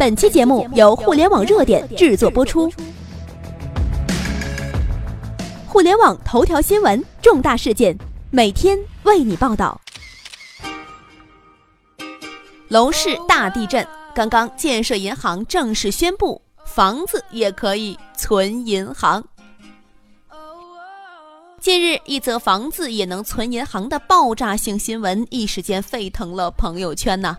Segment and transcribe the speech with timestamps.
[0.00, 2.72] 本期节目由互联网热点制作播出。
[5.68, 7.94] 互联网头条新闻，重大事件，
[8.30, 9.78] 每天为你报道。
[12.68, 19.22] 楼市大地震，刚刚建设银行正式宣布，房子也可以存银行。
[21.60, 27.36] 近日，一则房子也能存银行的爆炸性新闻，一时间沸腾了朋友圈呢。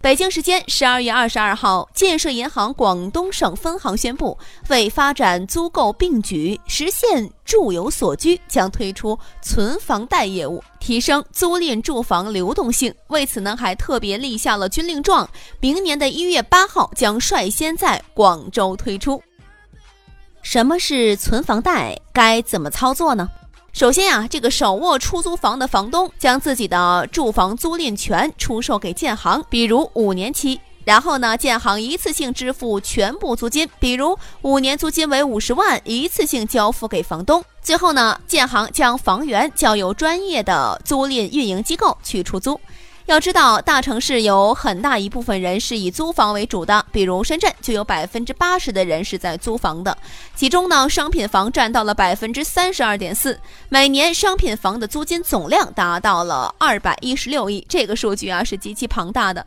[0.00, 12.94] 北京时间十二月二十二号，建设银行广东省分行宣布，为发展租购并举，实现住有所居，将推出存房贷业务，提升租赁住房流动性。
[13.08, 19.20] 为此呢，还特别立下了军令状，明年的一月八号将率先在广州推出。
[20.42, 21.98] 什么是存房贷？
[22.12, 23.28] 该怎么操作呢？
[23.78, 37.44] 首先呀，这个手握出租房的房东将自己的住房租赁权出售给建行，比如五年期，然后呢，建行一次性支付全部租金，比如五年租金为五十万，一次性交付给房东。
[37.62, 42.60] 最后呢，建行将房源交由专业的租赁运营机构去出租。
[43.08, 49.96] 要知道，大城市有很大一部分人是以租房为主的，比如深圳就有百分之八十的人是在租房的，
[50.36, 59.46] 其中呢，商品房占到了百分之三十二点四，每年商品房的租金总量达到了二百一十六亿，这个数据啊是极其庞大的。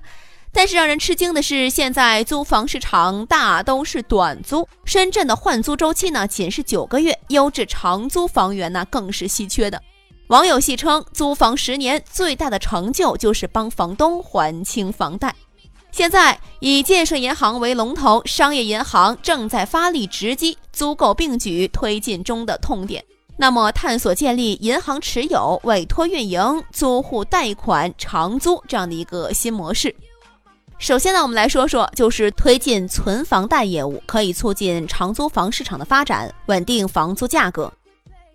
[0.52, 9.80] 但是让人吃惊的是，现在租房市场大都是短租，深圳的换租周期呢仅是九个月，优质长租房源呢更是稀缺的。
[10.32, 15.36] 网友戏称，租房十年最大的成就就是帮房东还清房贷。
[15.92, 23.04] 现在以建设银行为龙头，商业银行正在发力直击租购并举推进中的痛点。
[23.36, 29.94] 那么，探索建立银行持有、委托运营、租户贷款、长租这样的一个新模式。
[30.78, 37.70] 首先呢，我们来说说，就是推进存房贷业务，可以促进长租房市场的发展，稳定房租价格。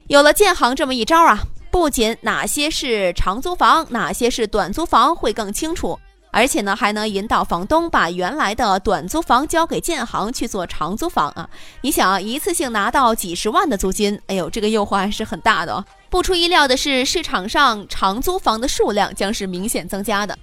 [0.08, 1.42] 有了建行这么一招啊！
[1.78, 6.00] 不仅哪些是长租房，哪些是短租房会更清楚，
[6.30, 11.46] 而且呢还能引导房东把原来的短租房交给建行去做长租房啊！
[11.82, 15.84] 你想啊一次性拿到几十万的租金，哎呦，这个诱惑还是很大的哦。
[16.08, 20.36] 不出意料的是，市场上长租房的数量将是明显增加的。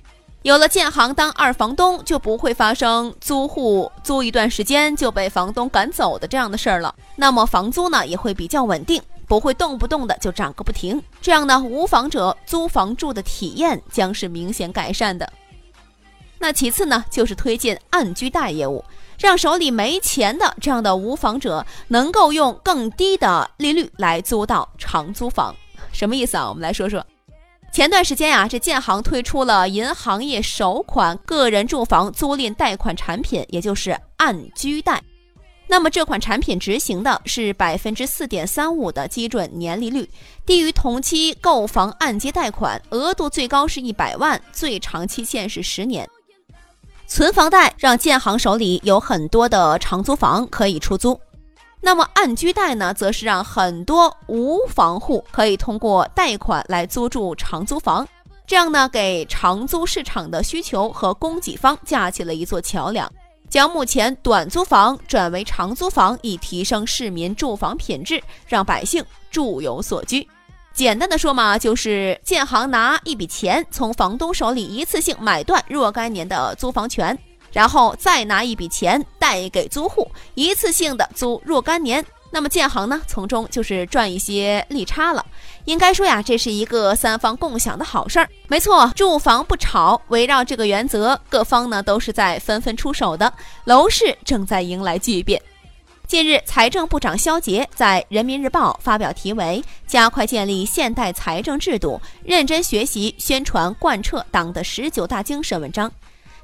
[0.43, 6.93] 有了建行当二房东，就不会发生租户租一段时间就被房东赶走的这样的事儿了。
[7.15, 9.01] 那么房租呢也会比较稳定。
[9.33, 15.27] 不会动不动的就涨个不停，这样呢，无房者租房住的体验将是明显改善的。
[16.37, 18.85] 那其次呢，就是推进按居贷业务，
[19.17, 25.55] 让手里没钱的这样的无房者能够用更低的利率来租到长租房。
[25.91, 26.47] 什么意思啊？
[26.47, 27.03] 我们来说说。
[27.71, 35.01] 前段时间呀，这建行推出了银行业首款个人住房租赁贷款产品，也就是按居贷。
[35.65, 40.07] 那么这款产品执行的是百分之四点三五的基准年利率，
[40.45, 46.07] 低于同期购房按揭贷款，额度最高是一百万，最长期限是十年。
[47.07, 51.19] 存房贷让建行手里有很多的长租房可以出租，
[51.81, 58.07] 那么按居贷呢，则是让很多无房户可以通过贷款来租住长租房，
[58.45, 63.11] 这样呢，给长租市场的需求和供给方架起了一座桥梁。
[63.53, 70.27] 将目前短租房转为长租房，以提升市民住房品质，让百姓住有所居。
[70.73, 77.15] 简单的说嘛，就是建行拿一笔钱从房东手里一次性买断若干年的租房权，
[77.51, 82.03] 然后再拿一笔钱贷给租户，一次性的租若干年。
[82.31, 85.23] 那么建行呢，从中就是赚一些利差了。
[85.65, 88.27] 应该说呀，这是一个三方共享的好事儿。
[88.47, 95.41] 没错，住房不炒，围绕这个原则，各方呢都是在纷纷出手的，楼市正在迎来巨变。
[96.05, 105.89] 近日，财政部长肖捷在《人民日报》发表题为《加快建立现代财政制度，认真学习宣传贯彻党的十九大精神》文章。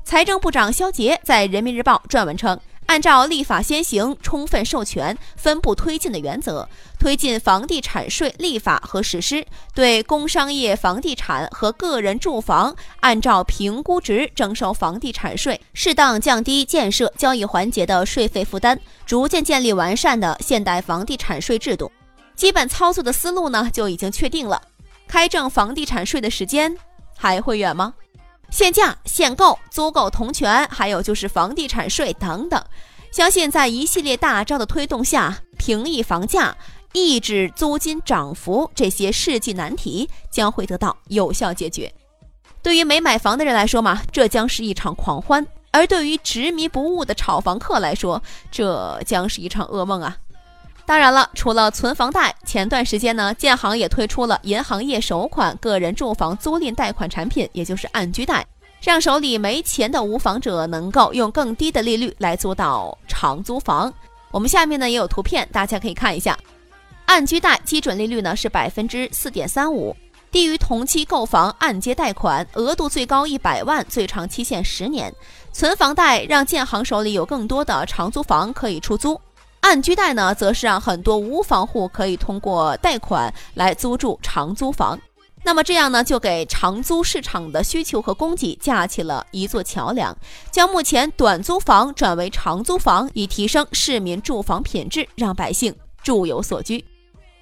[0.03, 2.57] 财政部长肖捷在《人民日报》撰文称。
[2.89, 9.45] 按照立法先行、充分授权、分步推进的原则，推进房地产税立法和实施，
[9.75, 21.91] 对工商业房地产和个人住房按照评估值征收房地产税，适当降低建设交易环节的税费负担，逐渐建立完善的现代房地产税制度。
[22.35, 24.59] 基本操作的思路呢就已经确定了。
[25.07, 26.75] 开征房地产税的时间
[27.15, 27.93] 还会远吗？
[28.49, 32.63] 限价、限购、租购同权，还有就是房地产税等等，
[33.11, 36.55] 相信在一系列大招的推动下，平抑房价、
[36.93, 41.93] 抑制租金涨幅这些世纪难题将会得到有效解决。
[42.61, 45.45] 对于没买房的人来说嘛，这将是一场狂欢。
[45.71, 48.21] 而对于执迷不悟的炒房客来说，
[48.51, 50.17] 这将是一场噩梦啊！
[50.89, 58.43] 当然了，除了存房贷，前段时间呢，建行也推出了银行业首款个人住房租赁贷款产品，也就是安居贷，
[58.81, 63.93] 让手里没钱的无房者能够用更低的利率来租到长租房。
[64.31, 66.35] 我们下面呢也有图片，大家可以看一下。
[67.05, 69.95] 安居贷基准利率呢是百分之四点三五，
[70.31, 75.13] 低于同期购房按揭贷款，额度最高一百万，最长期限十年。
[75.51, 79.21] 存房贷让建行手里有更多的长租房可以出租。
[79.61, 84.99] 按居贷呢，则是让很多无房户可以通过贷款来租住长租房，
[85.43, 90.17] 那么这样呢，就给长租市场的需求和供给架起了一座桥梁，
[90.49, 96.83] 将目前短租房转为长租房，以提升市民住房品质，让百姓住有所居。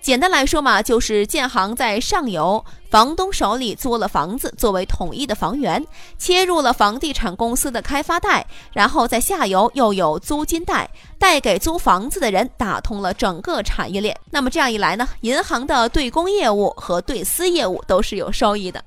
[0.02, 5.86] 简单来说嘛，就是建行在上游房东手里租了房子作为统一的房源，
[6.18, 10.90] 切入了房地产公司的开发贷，然后在下游又有租金贷，
[11.20, 14.18] 贷给租房子的人，打通了整个产业链。
[14.32, 18.82] 那么这样一来呢，银行的对公业务和对私业务都是有收益的。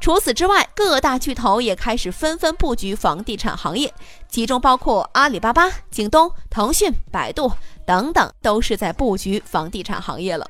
[0.00, 3.92] 除此之外，各大巨头也开始纷纷布局房地产行业，
[4.28, 7.50] 其中包括阿里巴巴、京东、腾讯、百度
[7.86, 10.46] 等等，都是在布局房地产行业了。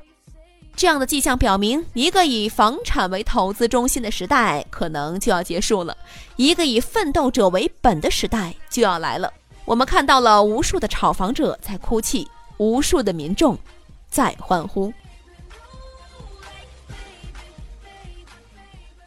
[0.75, 5.95] 这样的迹象表明，一个以房产为投资中心的时代可能就要结束了，
[6.35, 9.31] 一个以奋斗者为本的时代就要来了。
[9.63, 12.27] 我们看到了无数的炒房者在哭泣，
[12.57, 13.57] 无数的民众
[14.09, 14.91] 在欢呼。